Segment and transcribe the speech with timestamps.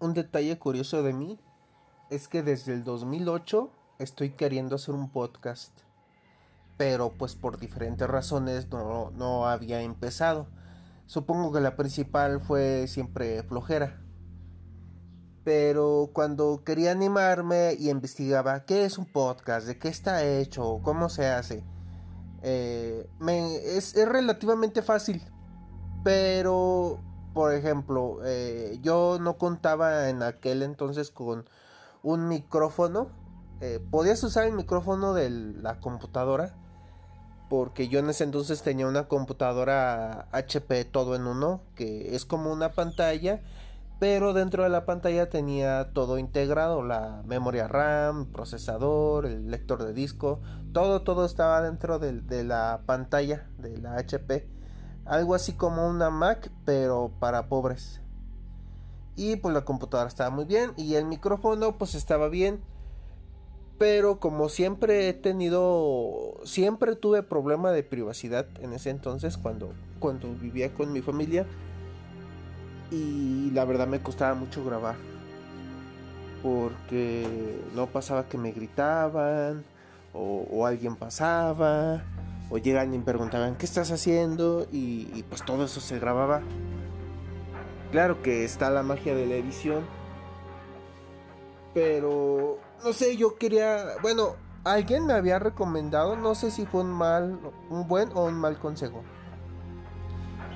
[0.00, 1.38] un detalle curioso de mí
[2.10, 5.72] es que desde el 2008 estoy queriendo hacer un podcast.
[6.76, 10.46] Pero pues por diferentes razones no, no había empezado.
[11.06, 14.02] Supongo que la principal fue siempre flojera.
[15.44, 21.08] Pero cuando quería animarme y investigaba qué es un podcast, de qué está hecho, cómo
[21.08, 21.64] se hace,
[22.42, 23.08] eh,
[23.64, 25.22] es, es relativamente fácil.
[26.02, 27.00] Pero
[27.36, 31.44] por ejemplo, eh, yo no contaba en aquel entonces con
[32.02, 33.08] un micrófono.
[33.60, 36.54] Eh, podías usar el micrófono de la computadora.
[37.50, 41.60] Porque yo en ese entonces tenía una computadora HP todo en uno.
[41.74, 43.42] Que es como una pantalla.
[44.00, 46.82] Pero dentro de la pantalla tenía todo integrado.
[46.82, 50.40] La memoria RAM, procesador, el lector de disco.
[50.72, 54.55] Todo, todo estaba dentro de la pantalla de la HP
[55.06, 58.00] algo así como una Mac, pero para pobres.
[59.14, 62.60] Y pues la computadora estaba muy bien y el micrófono pues estaba bien.
[63.78, 70.32] Pero como siempre he tenido, siempre tuve problema de privacidad en ese entonces cuando, cuando
[70.34, 71.46] vivía con mi familia.
[72.90, 74.96] Y la verdad me costaba mucho grabar.
[76.42, 79.64] Porque no pasaba que me gritaban
[80.14, 82.02] o, o alguien pasaba
[82.50, 86.42] o llegan y me preguntaban qué estás haciendo y, pues todo eso se grababa.
[87.90, 89.84] Claro que está la magia de la edición,
[91.74, 96.90] pero no sé, yo quería, bueno, alguien me había recomendado, no sé si fue un
[96.90, 97.38] mal,
[97.70, 99.02] un buen o un mal consejo.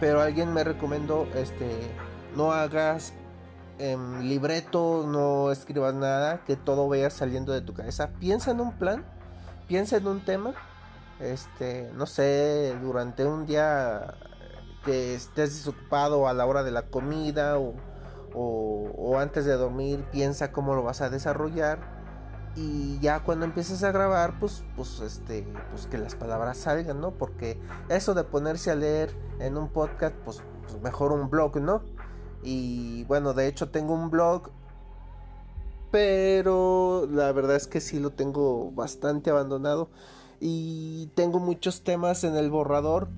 [0.01, 1.69] Pero alguien me recomendó este
[2.37, 3.13] no hagas
[3.79, 8.11] en libreto, no escribas nada, que todo vaya saliendo de tu cabeza.
[8.19, 9.05] Piensa en un plan,
[9.69, 10.55] piensa en un tema
[11.21, 14.15] este, no sé, durante un día
[14.85, 17.75] que estés desocupado a la hora de la comida o,
[18.35, 22.01] o, antes de dormir, piensa cómo lo vas a desarrollar
[22.57, 27.13] y ya cuando empieces a grabar, pues, pues, este, pues que las palabras salgan, ¿no?
[27.13, 31.83] Porque eso de ponerse a leer en un podcast, pues, pues mejor un blog, ¿no?
[32.43, 34.51] Y bueno, de hecho tengo un blog,
[35.91, 39.91] pero la verdad es que sí lo tengo bastante abandonado
[40.41, 43.09] y tengo muchos temas en el borrador,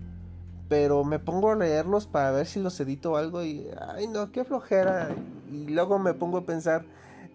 [0.68, 4.32] pero me pongo a leerlos para ver si los edito o algo y, ay no,
[4.32, 5.14] qué flojera.
[5.50, 6.84] Y luego me pongo a pensar,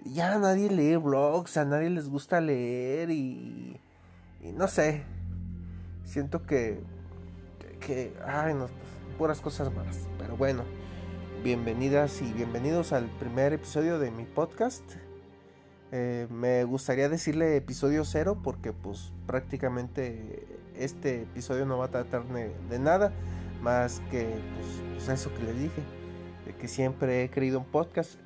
[0.03, 3.79] ya nadie lee blogs, a nadie les gusta leer y,
[4.41, 5.03] y no sé,
[6.03, 6.81] siento que,
[7.79, 10.63] que, ay no, pues, puras cosas malas, pero bueno.
[11.43, 14.83] Bienvenidas y bienvenidos al primer episodio de mi podcast.
[15.91, 22.25] Eh, me gustaría decirle episodio cero porque pues prácticamente este episodio no va a tratar
[22.25, 23.13] de, nada
[23.61, 25.81] más que pues, pues, eso que le dije,
[26.45, 28.19] de que siempre he querido un podcast.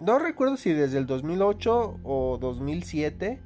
[0.00, 3.40] No recuerdo si desde el 2008 o 2007,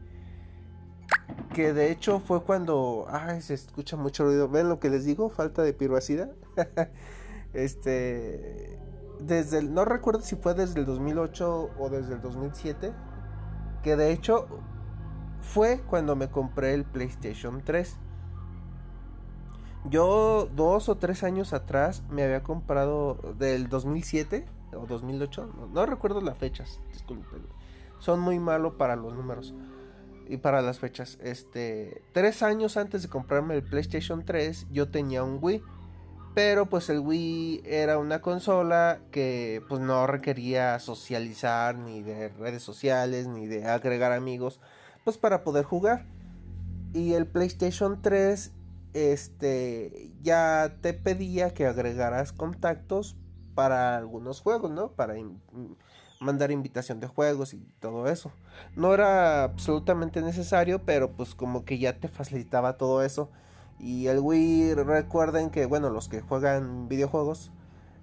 [1.53, 5.29] que de hecho fue cuando, ay, se escucha mucho ruido, ven lo que les digo,
[5.29, 6.31] falta de privacidad.
[7.53, 8.79] este
[9.27, 12.93] desde no recuerdo si fue desde el 2008 o desde el 2007,
[13.83, 14.47] que de hecho
[15.41, 17.97] fue cuando me compré el PlayStation 3.
[19.91, 26.21] Yo dos o tres años atrás me había comprado del 2007 o 2008, no, recuerdo
[26.21, 27.47] las fechas, disculpen.
[27.99, 29.55] Son muy malos para los números
[30.27, 31.19] y para las fechas.
[31.23, 35.63] Este, tres años antes de comprarme el PlayStation 3, yo tenía un Wii
[36.35, 42.63] pero pues el Wii era una consola que pues no requería socializar ni de redes
[42.63, 44.61] sociales ni de agregar amigos
[45.05, 46.07] pues para poder jugar.
[46.93, 48.53] Y el PlayStation 3
[48.95, 53.17] este ya te pedía que agregaras contactos
[53.55, 54.93] para algunos juegos, ¿no?
[54.93, 55.15] Para
[56.21, 58.33] mandar invitación de juegos y todo eso.
[58.77, 63.31] No era absolutamente necesario, pero pues como que ya te facilitaba todo eso.
[63.79, 67.53] Y el Wii, recuerden que, bueno, los que juegan videojuegos,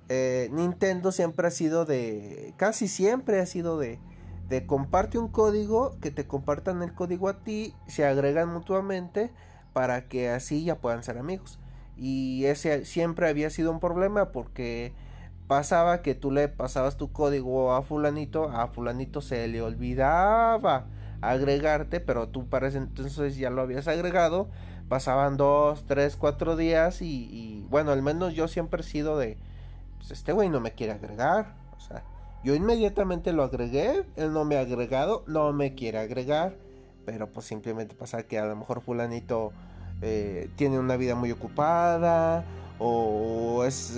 [0.09, 3.99] eh, Nintendo siempre ha sido de, casi siempre ha sido de,
[4.49, 9.31] de comparte un código, que te compartan el código a ti, se agregan mutuamente
[9.73, 11.59] para que así ya puedan ser amigos.
[11.95, 14.93] Y ese siempre había sido un problema porque
[15.47, 20.87] pasaba que tú le pasabas tu código a fulanito, a fulanito se le olvidaba
[21.21, 24.49] agregarte, pero tú para ese entonces ya lo habías agregado
[24.91, 29.37] pasaban dos, tres, cuatro días y, bueno, al menos yo siempre he sido de,
[29.97, 32.03] pues este güey no me quiere agregar, o sea,
[32.43, 36.57] yo inmediatamente lo agregué, él no me ha agregado, no me quiere agregar,
[37.05, 39.53] pero pues simplemente pasa que a lo mejor fulanito
[40.01, 42.43] eh, tiene una vida muy ocupada
[42.77, 43.95] o es,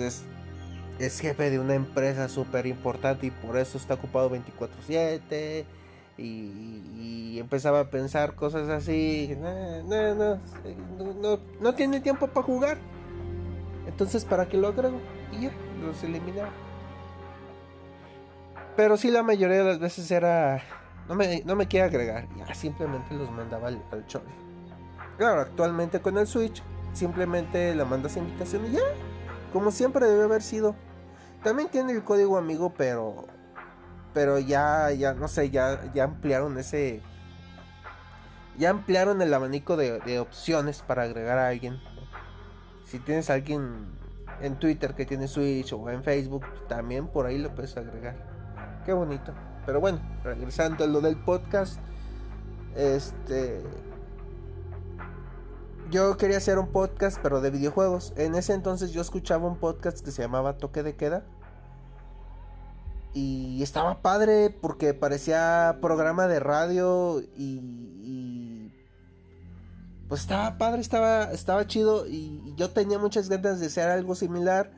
[1.00, 5.64] es jefe de una empresa súper importante y por eso está ocupado 24/7
[6.16, 10.38] y, empezaba a pensar cosas así, no, no,
[11.20, 12.78] no, no, tiene tiempo para jugar.
[13.86, 14.98] Entonces, ¿para qué lo agrego?
[15.32, 15.50] Y ya,
[15.84, 16.50] los eliminaba.
[18.76, 20.62] Pero sí, la mayoría de las veces era,
[21.08, 24.04] no me, no me quiere agregar, ya simplemente los mandaba al, al.
[25.18, 26.62] Claro, actualmente con el Switch,
[26.92, 28.82] simplemente le mandas invitación y ya,
[29.52, 30.74] como siempre debe haber sido.
[31.42, 33.26] También tiene el código amigo, pero
[34.14, 37.02] pero ya, ya, no sé, ya, ya ampliaron ese.
[38.56, 41.80] Ya ampliaron el abanico de, opciones para agregar a alguien.
[42.86, 43.86] Si tienes a alguien
[44.40, 48.14] en Twitter que tiene Switch o en Facebook, también por ahí lo puedes agregar.
[48.86, 49.34] Qué bonito.
[49.66, 51.80] Pero bueno, regresando a lo del podcast.
[52.76, 53.60] Este.
[55.90, 58.12] Yo quería hacer un podcast, pero de videojuegos.
[58.16, 61.24] En ese entonces yo escuchaba un podcast que se llamaba Toque de Queda
[63.14, 68.72] y estaba padre porque parecía programa de radio y,
[70.08, 74.72] pues estaba padre, estaba, estaba chido y yo tenía muchas ganas de hacer algo similar.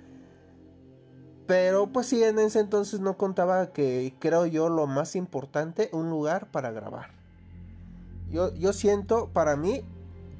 [1.46, 6.10] Pero pues sí, en ese entonces no contaba que creo yo lo más importante, un
[6.10, 7.10] lugar para grabar.
[8.30, 9.82] Yo, yo siento para mí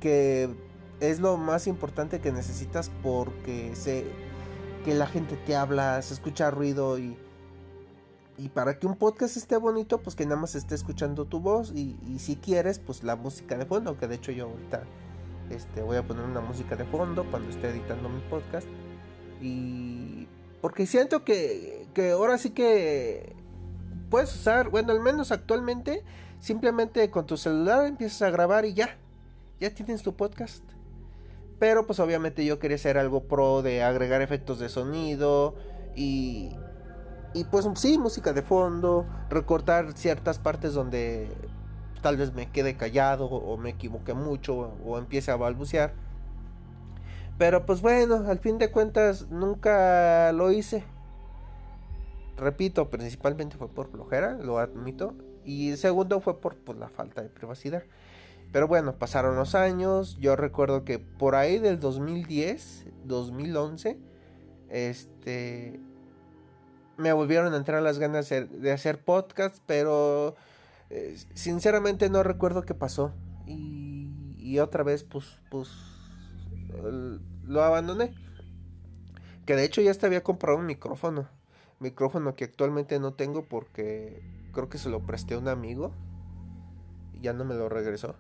[0.01, 0.55] que
[1.01, 4.05] es lo más importante que necesitas porque sé
[4.85, 7.17] que la gente te habla, se escucha ruido y
[8.39, 11.73] y para que un podcast esté bonito, pues que nada más esté escuchando tu voz
[11.75, 14.83] y, si quieres, pues la música de fondo, que de hecho yo ahorita
[15.51, 18.67] este, voy a poner una música de fondo cuando esté editando mi podcast.
[19.41, 20.29] Y
[20.61, 23.35] porque siento que, que ahora sí que
[24.11, 26.05] puedes usar, bueno, al menos actualmente,
[26.39, 28.99] simplemente con tu celular empiezas a grabar y ya,
[29.61, 30.63] ya tienes tu podcast.
[31.59, 35.55] Pero pues obviamente yo quería hacer algo pro de agregar efectos de sonido
[35.95, 36.51] y,
[37.37, 41.29] y pues sí, música de fondo, recortar ciertas partes donde
[42.01, 45.93] tal vez me quede callado o me equivoque mucho o empiece a balbucear.
[47.37, 50.85] Pero pues bueno, al fin de cuentas nunca lo hice.
[52.39, 55.15] Repito, principalmente fue por flojera, lo admito.
[55.45, 57.83] Y segundo fue por pues, la falta de privacidad.
[58.51, 60.17] Pero bueno, pasaron los años.
[60.19, 63.99] Yo recuerdo que por ahí del 2010, 2011,
[64.71, 65.81] este
[66.97, 70.37] me volvieron a entrar las ganas de hacer podcast, pero
[70.91, 73.13] eh, sinceramente no recuerdo qué pasó.
[73.47, 75.69] Y, otra vez, pues, pues,
[77.45, 78.15] lo abandoné.
[79.45, 81.29] Que de hecho ya te había comprado un micrófono.
[81.79, 84.23] Micrófono que actualmente no tengo porque
[84.53, 85.93] creo que se lo presté a un amigo.
[87.13, 88.15] Y ya no me lo regresó.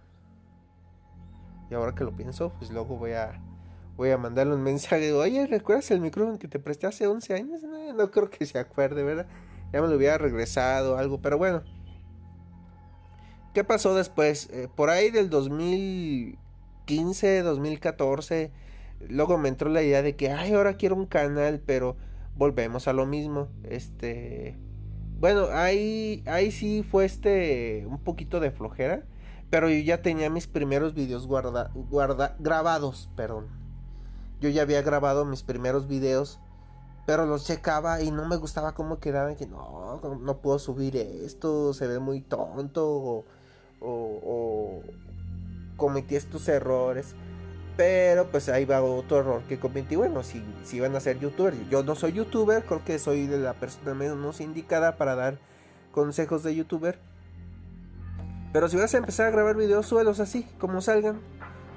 [1.70, 3.40] Y ahora que lo pienso, pues luego voy a
[3.96, 5.12] voy a mandarle un mensaje.
[5.12, 7.62] Oye, ¿recuerdas el micrófono que te presté hace 11 años?
[7.62, 9.26] No, creo que se acuerde, ¿verdad?
[9.72, 11.62] Ya me lo hubiera regresado algo, pero bueno.
[13.54, 14.50] ¿Qué pasó después?
[14.50, 18.52] Eh, por ahí del 2015, 2014,
[19.08, 21.96] luego me entró la idea de que, ay, ahora quiero un canal, pero
[22.34, 23.48] volvemos a lo mismo.
[23.64, 24.58] Este,
[25.18, 29.06] bueno, ahí, ahí sí fue este, un poquito de flojera,
[29.48, 33.65] pero yo ya tenía mis primeros videos guarda, guarda, grabados, perdón
[34.40, 36.38] yo ya había grabado mis primeros videos,
[37.06, 39.36] pero los checaba y no me gustaba cómo quedaban.
[39.36, 43.24] Que no, no puedo subir esto, se ve muy tonto o,
[43.80, 44.82] o,
[45.76, 47.14] cometí estos errores.
[47.76, 49.96] Pero pues ahí va otro error que cometí.
[49.96, 53.38] Bueno, si, si van a ser youtubers, yo no soy youtuber, creo que soy de
[53.38, 55.38] la persona menos indicada para dar
[55.92, 56.98] consejos de youtuber.
[58.52, 61.20] Pero si vas a empezar a grabar videos, suelos así, como salgan.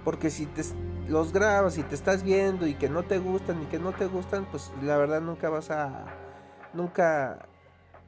[0.06, 0.64] Porque si te,
[1.10, 4.06] los grabas y te estás viendo y que no te gustan y que no te
[4.06, 6.06] gustan, pues la verdad nunca vas a
[6.74, 7.48] nunca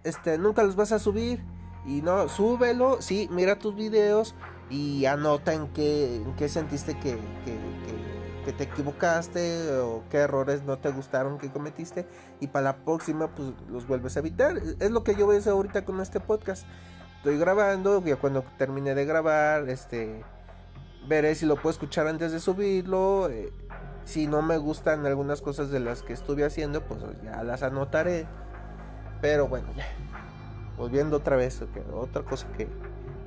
[0.04, 1.44] este nunca los vas a subir
[1.86, 4.36] y no súbelo, sí, mira tus videos
[4.70, 7.58] y anota en qué en qué sentiste que, que,
[8.46, 12.08] que, te equivocaste o qué errores no te gustaron que cometiste
[12.40, 14.58] y para la próxima pues los vuelves a evitar.
[14.80, 16.66] Es lo que yo voy a hacer ahorita con este podcast.
[17.18, 20.24] Estoy grabando, ya cuando termine de grabar, este
[21.08, 23.30] veré si lo puedo escuchar antes de subirlo.
[23.30, 23.52] Eh,
[24.06, 28.28] si no me gustan algunas cosas de las que estuve haciendo, pues ya las anotaré.
[29.22, 29.86] Pero bueno, ya.
[30.78, 31.62] Volviendo otra vez,
[31.94, 32.68] otra cosa que,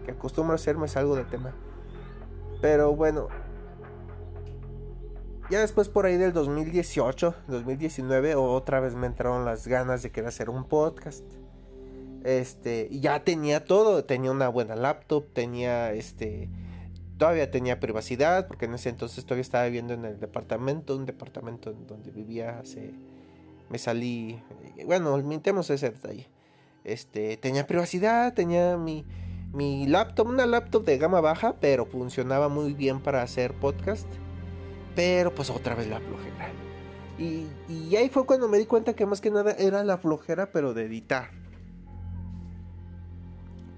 [0.04, 1.52] que acostumbro a hacer, me salgo de tema.
[2.60, 3.28] Pero bueno,
[5.50, 10.28] ya después por ahí del 2018, 2019, otra vez me entraron las ganas de querer
[10.28, 11.22] hacer un podcast.
[12.24, 16.48] Este, ya tenía todo, tenía una buena laptop, tenía este
[17.18, 21.70] todavía tenía privacidad, porque en ese entonces todavía estaba viviendo en el departamento, un departamento
[21.70, 22.94] en donde vivía hace,
[23.68, 24.42] me salí,
[24.86, 26.28] bueno, mintemos ese detalle.
[26.84, 29.06] Este, tenía privacidad, tenía mi,
[29.52, 34.06] mi laptop, una laptop de gama baja, pero funcionaba muy bien para hacer podcast.
[34.94, 36.50] Pero pues otra vez la flojera.
[37.18, 40.52] Y, y ahí fue cuando me di cuenta que más que nada era la flojera,
[40.52, 41.30] pero de editar.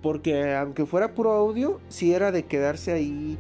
[0.07, 3.37] Porque aunque fuera puro audio, si era de quedarse ahí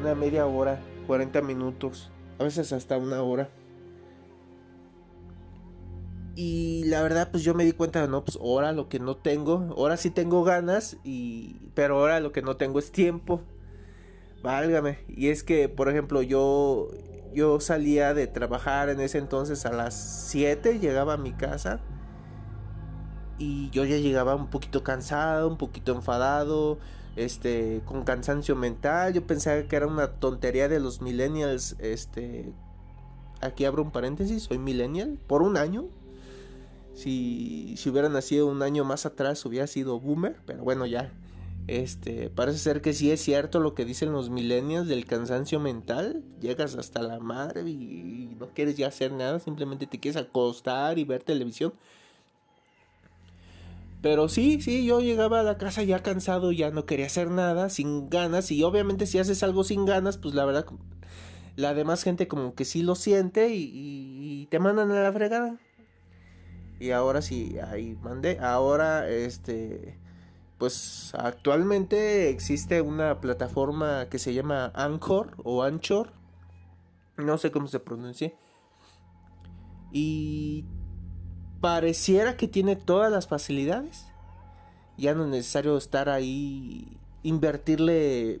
[0.00, 3.50] una media hora, 40 minutos, a veces hasta una hora.
[6.34, 9.74] Y la verdad, pues yo me di cuenta, no, pues ahora lo que no tengo,
[9.76, 13.42] ahora sí tengo ganas, y, pero ahora lo que no tengo es tiempo.
[14.42, 15.00] Válgame.
[15.08, 16.88] Y es que, por ejemplo, yo,
[17.34, 19.92] yo salía de trabajar en ese entonces a las
[20.30, 21.82] 7, llegaba a mi casa.
[23.40, 26.78] Y yo ya llegaba un poquito cansado, un poquito enfadado,
[27.16, 29.14] este, con cansancio mental.
[29.14, 32.52] Yo pensaba que era una tontería de los millennials, este,
[33.40, 35.86] aquí abro un paréntesis, soy millennial, por un año,
[36.94, 41.10] si, si hubiera nacido un año más atrás hubiera sido boomer, pero bueno, ya.
[41.66, 46.22] Este, parece ser que sí es cierto lo que dicen los millennials del cansancio mental.
[46.40, 51.04] Llegas hasta la madre y no quieres ya hacer nada, simplemente te quieres acostar y
[51.04, 51.72] ver televisión.
[54.02, 57.68] Pero sí, sí, yo llegaba a la casa ya cansado, ya no quería hacer nada,
[57.68, 58.50] sin ganas.
[58.50, 60.66] Y obviamente si haces algo sin ganas, pues la verdad,
[61.56, 65.58] la demás gente como que sí lo siente y, y te mandan a la fregada.
[66.80, 68.38] Y ahora sí, ahí mandé.
[68.40, 69.98] Ahora, este,
[70.56, 76.14] pues actualmente existe una plataforma que se llama Anchor o Anchor.
[77.18, 78.32] No sé cómo se pronuncia.
[79.92, 80.64] Y
[81.60, 84.06] pareciera que tiene todas las facilidades.
[84.96, 86.86] Ya no es necesario estar ahí,
[87.22, 88.40] invertirle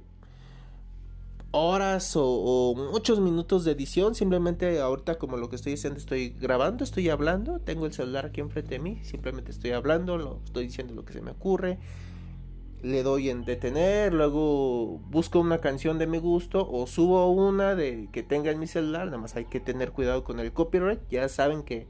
[1.52, 4.14] horas o, muchos minutos de edición.
[4.14, 8.40] Simplemente ahorita como lo que estoy haciendo, estoy grabando, estoy hablando, tengo el celular aquí
[8.40, 11.78] enfrente de mí, simplemente estoy hablando, lo, estoy diciendo lo que se me ocurre.
[12.82, 18.08] Le doy en detener, luego busco una canción de mi gusto o subo una de
[18.10, 21.28] que tenga en mi celular, nada más hay que tener cuidado con el copyright, ya
[21.28, 21.86] saben que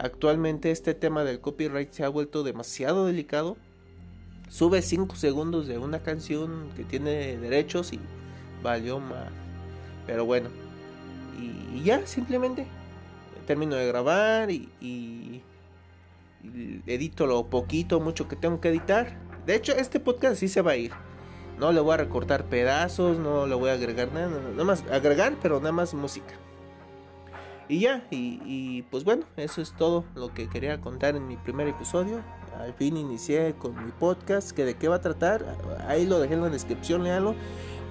[0.00, 3.56] actualmente este tema del copyright se ha vuelto demasiado delicado.
[4.48, 8.00] Sube 5 segundos de una canción que tiene derechos y
[8.62, 9.28] valió más.
[10.06, 10.48] Pero bueno,
[11.38, 12.66] y, ya simplemente
[13.46, 15.42] termino de grabar y, y,
[16.86, 19.16] edito lo poquito, mucho que tengo que editar.
[19.46, 20.92] De hecho, este podcast sí se va a ir.
[21.58, 25.36] No le voy a recortar pedazos, no le voy a agregar nada, nada más agregar,
[25.42, 26.34] pero nada más música.
[27.70, 31.68] Y ya, y, pues bueno, eso es todo lo que quería contar en mi primer
[31.68, 32.20] episodio.
[32.58, 35.44] Al fin inicié con mi podcast, que de qué va a tratar,
[35.86, 37.36] ahí lo dejé en la descripción, léalo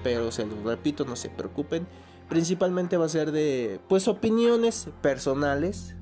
[0.02, 1.86] pero se los repito, no se preocupen.
[2.28, 5.96] Principalmente va a ser de, pues, opiniones personales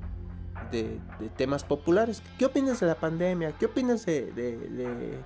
[0.73, 1.01] de,
[1.37, 2.21] temas populares.
[2.37, 3.53] ¿Qué opinas de la pandemia?
[3.53, 5.23] ¿Qué opinas de, de,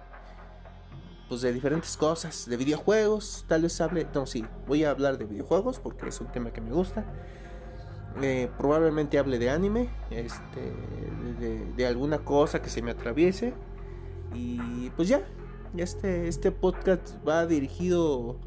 [1.28, 2.46] pues, de diferentes cosas?
[2.46, 6.28] De videojuegos, tal vez hable, no, sí, voy a hablar de videojuegos porque es un
[6.28, 7.04] tema que me gusta.
[8.20, 10.72] Eh, probablemente hable de anime, este,
[11.76, 13.54] de, alguna cosa que se me atraviese.
[14.34, 15.22] Y pues ya,
[15.76, 18.38] este, este podcast va dirigido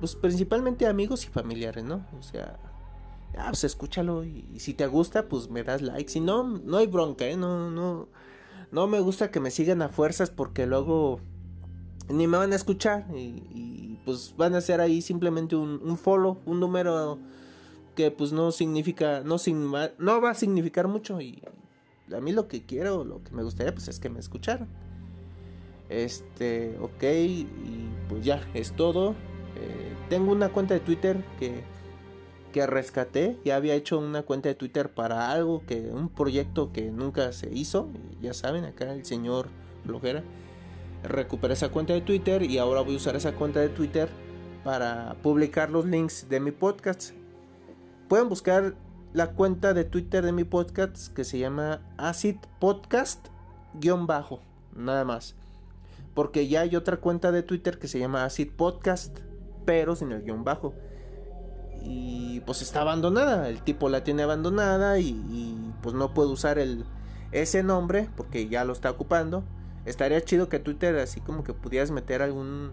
[0.00, 2.06] pues principalmente amigos y familiares, ¿no?
[2.18, 2.58] O sea,
[3.36, 6.10] ah, pues escúchalo y, si te gusta, pues me das like.
[6.10, 7.36] Si no, no hay bronca, ¿eh?
[7.36, 8.08] No, no,
[8.70, 11.20] no me gusta que me sigan a fuerzas porque luego
[12.08, 16.60] ni me van a escuchar y, pues van a ser ahí simplemente un, follow, un
[16.60, 17.18] número
[17.96, 19.36] que pues no significa, no,
[19.98, 21.42] no va a significar mucho y
[22.14, 24.68] a mí lo que quiero, lo que me gustaría pues es que me escucharan.
[25.88, 27.46] Este, ok, y
[28.08, 29.12] pues ya, es todo.
[29.56, 31.62] Eh, tengo una cuenta de Twitter que,
[32.52, 33.36] que rescaté.
[33.44, 37.52] Ya había hecho una cuenta de Twitter para algo que un proyecto que nunca se
[37.52, 37.88] hizo.
[38.20, 39.48] Ya saben, acá el señor
[39.84, 40.22] Flojera.
[41.02, 44.08] Recuperé esa cuenta de Twitter y ahora voy a usar esa cuenta de Twitter
[44.64, 47.12] para publicar los links de mi podcast.
[48.08, 48.76] Pueden buscar
[49.12, 53.26] la cuenta de Twitter de mi podcast que se llama Acid Podcast
[53.74, 54.40] guion bajo,
[54.74, 55.34] nada más.
[56.14, 59.18] Porque ya hay otra cuenta de Twitter que se llama Acid Podcast
[59.64, 60.72] pero sin el guion bajo.
[61.82, 66.84] Y pues está abandonada, el tipo la tiene abandonada y, pues no puede usar el,
[67.32, 69.42] ese nombre porque ya lo está ocupando.
[69.84, 72.72] Estaría chido que Twitter así como que pudieras meter algún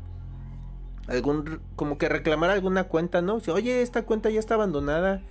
[1.07, 3.41] algún como que reclamar alguna cuenta, ¿no?
[3.47, 5.21] Oye, esta cuenta ya está abandonada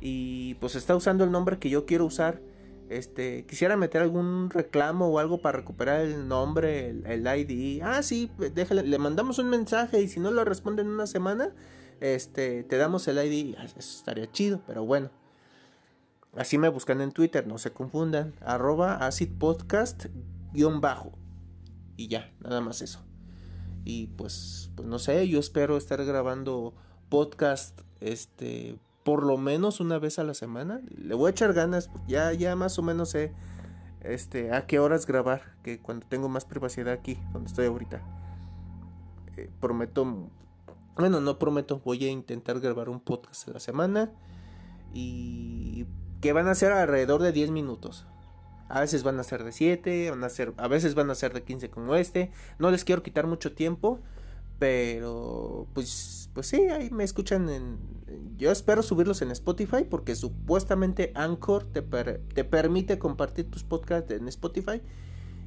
[0.00, 2.40] y pues está usando el nombre que yo quiero usar.
[2.88, 7.82] Este, quisiera meter algún reclamo o algo para recuperar el nombre, el, ID.
[7.82, 11.52] Ah, sí, déjale, le mandamos un mensaje y si no lo responde en una semana,
[12.00, 13.56] este, te damos el ID.
[13.58, 15.10] Ah, eso estaría chido, pero bueno.
[16.36, 18.34] Así me buscan en Twitter, no se confundan.
[18.40, 20.06] Arroba acidpodcast
[20.52, 21.12] guion bajo.
[21.96, 23.07] Y ya, nada más eso.
[23.84, 26.74] Y pues, pues no sé, yo espero estar grabando
[27.08, 30.80] podcast este por lo menos una vez a la semana.
[30.96, 33.32] Le voy a echar ganas, ya ya más o menos sé
[34.00, 38.02] este a qué horas grabar, que cuando tengo más privacidad aquí, donde estoy ahorita.
[39.36, 40.30] Eh, prometo
[40.98, 44.10] bueno, no prometo, voy a intentar grabar un podcast a la semana
[44.92, 45.86] y
[46.20, 48.04] que van a ser alrededor de 10 minutos.
[48.68, 51.32] A veces van a ser de 7, van a ser, a veces van a ser
[51.32, 52.30] de 15 como este.
[52.58, 54.00] No les quiero quitar mucho tiempo,
[54.58, 57.78] pero pues pues sí, ahí me escuchan en
[58.36, 64.28] yo espero subirlos en Spotify porque supuestamente Anchor te, te permite compartir tus podcasts en
[64.28, 64.80] Spotify.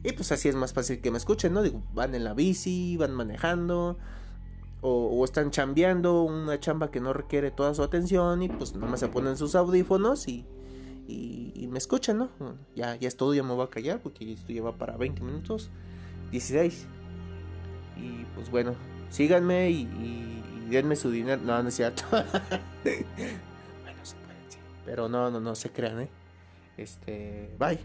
[0.04, 1.62] Y pues así es más fácil que me escuchen, ¿no?
[1.62, 3.98] Digo, van en la bici, van manejando,
[4.82, 9.08] o, están chambeando una chamba que no requiere toda su atención y pues nomás se
[9.08, 10.46] ponen sus audífonos y,
[11.08, 12.30] y, me escuchan, ¿no?
[12.76, 15.70] Ya, ya es todo, ya me voy a callar porque esto lleva para 20 minutos,
[16.32, 16.86] 16.
[17.98, 18.76] Y pues bueno,
[19.10, 21.42] síganme y, y, denme su dinero.
[21.44, 22.04] No, no es cierto.
[22.12, 22.26] bueno,
[24.04, 24.58] se puede, sí.
[24.86, 26.10] Pero no, no, no se crean, ¿eh?
[26.78, 27.80] Este, bye.